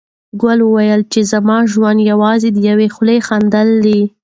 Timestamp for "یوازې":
2.11-2.49